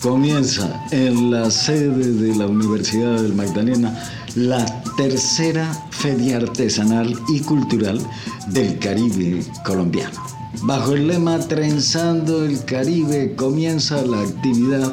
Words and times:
comienza 0.00 0.80
en 0.92 1.32
la 1.32 1.50
sede 1.50 2.12
de 2.12 2.36
la 2.36 2.46
Universidad 2.46 3.20
del 3.20 3.34
Magdalena 3.34 4.00
la 4.36 4.64
tercera 4.96 5.74
feria 5.90 6.36
artesanal 6.36 7.18
y 7.28 7.40
cultural 7.40 8.00
del 8.46 8.78
Caribe 8.78 9.44
colombiano. 9.64 10.37
Bajo 10.62 10.94
el 10.94 11.06
lema 11.06 11.38
Trenzando 11.38 12.44
el 12.44 12.64
Caribe 12.64 13.34
comienza 13.36 14.02
la 14.02 14.20
actividad 14.20 14.92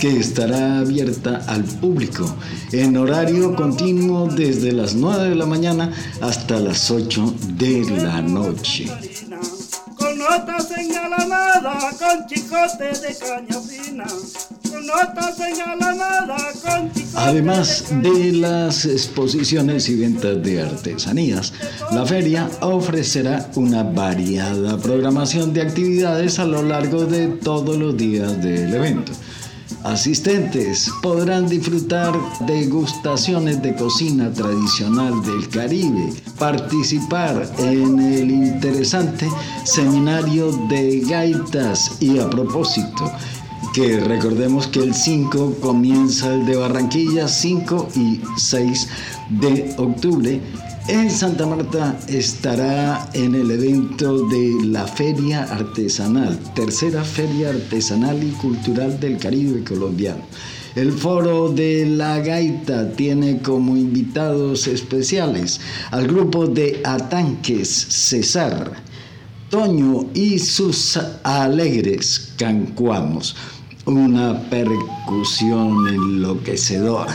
que 0.00 0.18
estará 0.18 0.78
abierta 0.78 1.42
al 1.46 1.64
público 1.64 2.36
en 2.72 2.96
horario 2.96 3.54
continuo 3.56 4.28
desde 4.28 4.72
las 4.72 4.94
9 4.94 5.30
de 5.30 5.34
la 5.34 5.46
mañana 5.46 5.92
hasta 6.20 6.60
las 6.60 6.90
8 6.90 7.34
de 7.54 7.84
la 8.02 8.20
noche. 8.20 8.86
Con 9.96 10.18
notas 10.18 10.68
con 11.98 12.26
chicote 12.26 12.84
de 12.84 13.16
caña 13.18 13.60
fina. 13.60 14.04
Además 17.16 17.84
de 18.02 18.32
las 18.32 18.84
exposiciones 18.84 19.88
y 19.88 19.96
ventas 19.96 20.42
de 20.42 20.62
artesanías, 20.62 21.52
la 21.90 22.04
feria 22.04 22.50
ofrecerá 22.60 23.50
una 23.56 23.82
variada 23.82 24.76
programación 24.76 25.54
de 25.54 25.62
actividades 25.62 26.38
a 26.38 26.44
lo 26.44 26.62
largo 26.62 27.06
de 27.06 27.28
todos 27.28 27.76
los 27.78 27.96
días 27.96 28.40
del 28.42 28.74
evento. 28.74 29.12
Asistentes 29.82 30.90
podrán 31.00 31.48
disfrutar 31.48 32.12
degustaciones 32.46 33.62
de 33.62 33.74
cocina 33.76 34.32
tradicional 34.32 35.22
del 35.22 35.48
Caribe, 35.48 36.12
participar 36.38 37.48
en 37.58 38.00
el 38.00 38.30
interesante 38.30 39.28
seminario 39.64 40.50
de 40.68 41.00
gaitas 41.00 41.92
y 42.00 42.18
a 42.18 42.28
propósito, 42.28 43.12
que 43.76 44.00
recordemos 44.00 44.68
que 44.68 44.78
el 44.78 44.94
5 44.94 45.56
comienza 45.60 46.32
el 46.32 46.46
de 46.46 46.56
Barranquilla, 46.56 47.28
5 47.28 47.88
y 47.94 48.22
6 48.38 48.88
de 49.28 49.74
octubre. 49.76 50.40
En 50.88 51.10
Santa 51.10 51.44
Marta 51.44 51.98
estará 52.08 53.10
en 53.12 53.34
el 53.34 53.50
evento 53.50 54.26
de 54.28 54.64
la 54.64 54.86
Feria 54.86 55.42
Artesanal, 55.42 56.38
tercera 56.54 57.04
Feria 57.04 57.50
Artesanal 57.50 58.24
y 58.24 58.30
Cultural 58.30 58.98
del 58.98 59.18
Caribe 59.18 59.62
colombiano. 59.62 60.22
El 60.74 60.90
foro 60.90 61.50
de 61.50 61.84
la 61.84 62.20
gaita 62.20 62.92
tiene 62.92 63.42
como 63.42 63.76
invitados 63.76 64.68
especiales 64.68 65.60
al 65.90 66.06
grupo 66.06 66.46
de 66.46 66.80
Atanques 66.82 67.68
César, 67.68 68.72
Toño 69.50 70.06
y 70.14 70.38
sus 70.38 70.98
alegres 71.22 72.32
cancuamos 72.36 73.36
una 73.86 74.38
percusión 74.50 75.86
enloquecedora. 75.86 77.14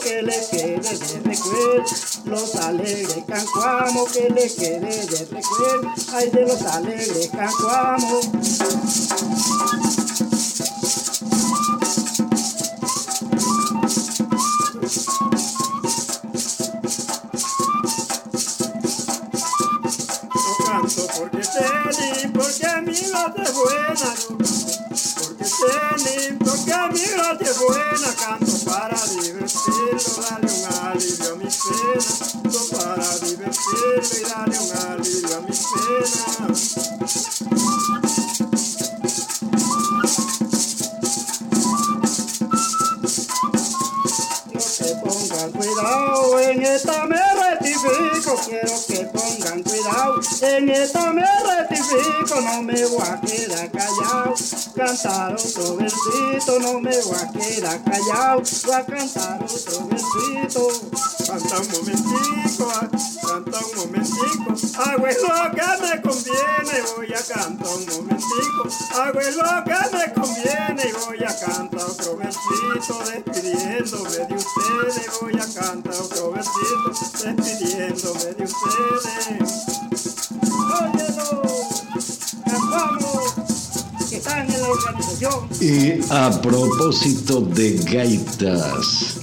que 0.00 0.22
les 0.22 0.46
quede 0.48 0.78
de 0.80 1.20
recuerdo. 1.24 1.84
Los 2.24 2.54
alegres 2.56 3.24
cancuamos, 3.26 4.12
que 4.12 4.28
les 4.30 4.54
quede 4.54 5.06
de 5.06 5.28
recuerdo, 5.30 5.92
ay 6.12 6.30
de 6.30 6.46
los 6.46 6.62
alegres 6.62 7.28
cancuamos. 7.28 8.28
Yo 20.34 20.64
canto 20.66 21.06
porque 21.18 21.44
sé 21.44 22.30
porque 22.32 22.66
a 22.66 22.80
mí 22.80 23.00
no 23.12 23.32
te 23.32 23.52
buena, 23.52 24.14
porque 25.58 26.72
a 26.72 26.86
mi 26.88 27.00
gracia 27.00 27.52
buena 27.60 28.14
canto 28.14 28.52
para 28.64 28.96
divertirlo, 29.06 30.22
dale 30.22 30.52
un 30.52 30.64
alivio 30.86 31.32
a 31.32 31.36
mi 31.36 31.46
pena, 31.46 32.12
canto 32.32 32.60
para 32.76 33.18
divertirlo 33.18 34.14
y 34.14 34.22
dale 34.22 34.58
un 34.58 34.70
alivio 34.92 35.36
a 35.36 35.40
mi 35.40 35.48
pena. 35.48 36.48
que 44.78 44.94
pongan 45.02 45.50
cuidado 45.52 46.40
en 46.40 46.62
esta 46.62 47.06
me 47.06 47.16
rectifico, 47.16 48.36
quiero 48.46 48.74
que 48.86 49.04
pongan 49.06 49.62
cuidado, 49.62 50.20
en 50.42 50.68
esta 50.68 51.12
me 51.12 51.24
rectifico, 51.24 52.40
no 52.40 52.62
me 52.62 52.84
voy 52.86 53.02
a 53.02 53.20
quedar 53.20 53.70
callado 53.70 54.34
cantar 54.78 55.34
otro 55.34 55.76
versito, 55.76 56.60
no 56.60 56.80
me 56.80 56.96
voy 57.02 57.16
a 57.16 57.32
quedar 57.32 57.82
callado, 57.82 58.42
voy 58.64 58.74
a 58.74 58.86
cantar 58.86 59.42
otro 59.42 59.88
versito. 59.88 60.68
Canta 61.26 61.58
un 61.58 61.68
momentico, 61.72 62.72
canta 63.26 63.58
un 63.58 63.76
momentico, 63.76 64.54
hago 64.78 65.06
lo 65.06 65.50
que 65.50 65.82
me 65.82 66.00
conviene, 66.00 66.82
voy 66.96 67.12
a 67.12 67.22
cantar 67.22 67.68
un 67.76 67.86
momentico, 67.86 68.68
hago 68.94 69.20
lo 69.20 69.64
que 69.64 69.96
me 69.96 70.12
conviene 70.14 70.82
y 70.88 71.06
voy 71.06 71.24
a 71.24 71.38
cantar 71.38 71.80
otro 71.80 72.16
versito, 72.16 73.02
despidiéndome 73.04 74.26
de 74.26 74.34
ustedes, 74.34 75.20
voy 75.20 75.34
a 75.34 75.60
cantar 75.60 75.94
otro 75.94 76.30
versito, 76.30 77.34
despidiéndome 77.34 78.34
de 78.34 78.44
ustedes. 78.44 79.67
Y 85.60 86.00
a 86.10 86.30
propósito 86.40 87.40
de 87.40 87.76
gaitas, 87.78 89.18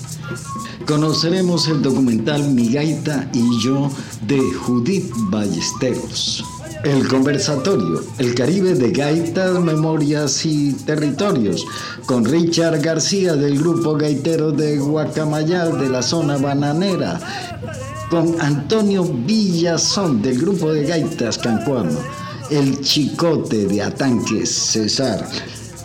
conoceremos 0.86 1.68
el 1.70 1.82
documental 1.82 2.52
Mi 2.52 2.70
gaita 2.70 3.30
y 3.34 3.64
yo 3.64 3.90
de 4.28 4.40
Judith 4.40 5.10
Ballesteros. 5.30 6.44
El 6.84 7.08
conversatorio, 7.08 8.04
el 8.18 8.36
Caribe 8.36 8.76
de 8.76 8.92
Gaitas, 8.92 9.60
Memorias 9.60 10.46
y 10.46 10.74
Territorios, 10.74 11.66
con 12.06 12.26
Richard 12.26 12.82
García 12.82 13.36
del 13.36 13.58
grupo 13.58 13.96
gaitero 13.96 14.52
de 14.52 14.78
Guacamayal 14.78 15.80
de 15.80 15.90
la 15.90 16.04
zona 16.04 16.38
bananera, 16.38 17.20
con 18.10 18.40
Antonio 18.40 19.04
Villazón 19.04 20.22
del 20.22 20.40
grupo 20.40 20.72
de 20.72 20.84
Gaitas 20.84 21.38
Cancuano 21.38 22.00
el 22.50 22.80
Chicote 22.82 23.66
de 23.66 23.82
Atanques 23.82 24.50
César, 24.50 25.28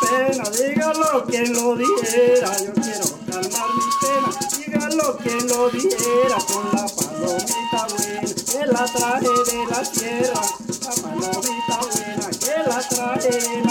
pena, 0.00 0.44
dígalo 0.50 1.24
quien 1.26 1.52
lo 1.52 1.76
dijera, 1.76 2.50
yo 2.58 2.72
quiero 2.74 3.06
calmar 3.28 3.68
mi 3.74 3.88
pena, 4.00 4.30
dígalo 4.58 5.16
quien 5.18 5.48
lo 5.48 5.70
dijera 5.70 6.38
con 6.46 6.64
la 6.72 6.86
palomita 6.86 7.86
buena, 7.90 8.34
que 8.50 8.66
la 8.66 8.84
traje 8.84 9.34
de 9.50 9.58
la 9.70 9.82
tierra, 9.82 10.42
la 10.82 10.92
palomita 11.02 11.76
buena, 11.92 12.28
que 12.30 12.56
la 12.68 12.80
traje 12.88 13.30
de 13.30 13.62
la 13.62 13.63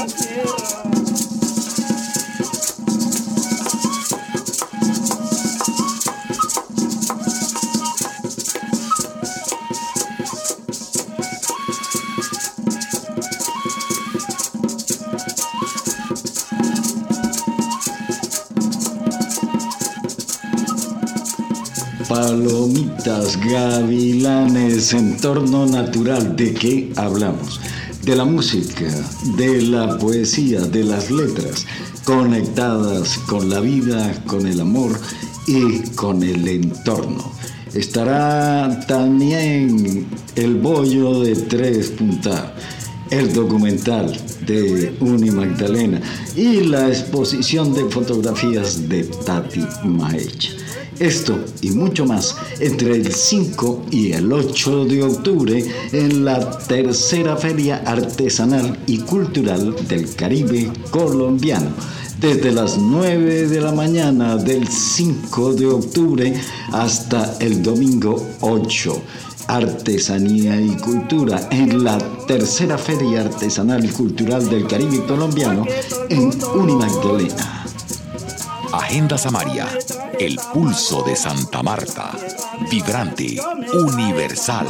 Palomitas, 22.14 23.40
gavilanes, 23.40 24.94
entorno 24.94 25.66
natural. 25.66 26.36
¿De 26.36 26.54
qué 26.54 26.94
hablamos? 26.96 27.60
De 28.04 28.16
la 28.16 28.24
música, 28.24 28.86
de 29.36 29.64
la 29.64 29.98
poesía, 29.98 30.62
de 30.62 30.84
las 30.84 31.10
letras, 31.10 31.66
conectadas 32.04 33.18
con 33.28 33.50
la 33.50 33.62
vida, 33.62 34.14
con 34.28 34.46
el 34.46 34.62
amor 34.62 34.92
y 35.48 35.80
con 35.96 36.22
el 36.22 36.48
entorno. 36.48 37.32
Estará 37.74 38.86
también 38.88 40.06
el 40.36 40.54
bollo 40.58 41.22
de 41.22 41.36
tres 41.36 41.88
puntas, 41.88 42.44
el 43.10 43.34
documental 43.34 44.16
de 44.46 44.96
Uni 45.00 45.32
Magdalena 45.32 46.00
y 46.36 46.62
la 46.62 46.90
exposición 46.90 47.74
de 47.74 47.86
fotografías 47.86 48.88
de 48.88 49.04
Tati 49.26 49.66
Maecha. 49.84 50.52
Esto 51.00 51.40
y 51.62 51.72
mucho 51.72 52.06
más 52.06 52.36
entre 52.60 52.96
el 52.96 53.12
5 53.12 53.86
y 53.92 54.12
el 54.12 54.32
8 54.32 54.86
de 54.86 55.04
octubre 55.04 55.66
en 55.92 56.26
la 56.26 56.58
tercera 56.60 57.36
Feria 57.36 57.84
Artesanal 57.86 58.78
y 58.88 59.00
Cultural 59.00 59.76
del 59.88 60.16
Caribe 60.16 60.72
Colombiano. 60.92 61.70
Desde 62.20 62.52
las 62.52 62.78
9 62.78 63.48
de 63.48 63.62
la 63.62 63.72
mañana 63.72 64.38
del 64.38 64.68
5 64.68 65.54
de 65.56 65.66
octubre 65.68 66.34
hasta 66.72 67.38
el 67.40 67.62
domingo 67.62 68.26
8 68.42 69.02
artesanía 69.48 70.60
y 70.60 70.76
cultura 70.78 71.50
en 71.52 71.84
la 71.84 71.98
tercera 72.28 72.78
Feria 72.78 73.22
Artesanal 73.22 73.84
y 73.84 73.90
Cultural 73.90 74.50
del 74.50 74.68
Caribe 74.68 75.06
Colombiano 75.06 75.66
en 76.10 76.32
Unimagdalena. 76.56 77.53
Agenda 78.74 79.18
Samaria, 79.20 79.68
el 80.20 80.40
pulso 80.52 81.04
de 81.04 81.16
Santa 81.16 81.62
Marta, 81.62 82.12
vibrante, 82.72 83.38
universal, 83.72 84.66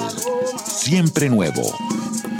siempre 0.57 1.29
nuevo. 1.29 1.73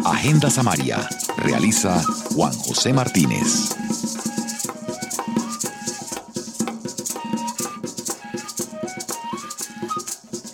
Agenda 0.03 0.49
Samaria, 0.49 1.07
realiza 1.37 2.03
Juan 2.35 2.51
José 2.51 2.91
Martínez. 2.91 3.77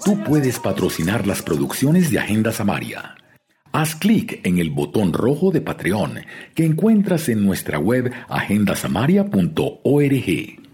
Tú 0.05 0.23
puedes 0.23 0.59
patrocinar 0.59 1.25
las 1.25 1.41
producciones 1.41 2.11
de 2.11 2.19
Agenda 2.19 2.51
Samaria. 2.51 3.15
Haz 3.71 3.95
clic 3.95 4.45
en 4.45 4.59
el 4.59 4.69
botón 4.69 5.13
rojo 5.13 5.49
de 5.49 5.61
Patreon 5.61 6.19
que 6.53 6.65
encuentras 6.65 7.29
en 7.29 7.43
nuestra 7.43 7.79
web 7.79 8.11
agendasamaria.org 8.29 10.68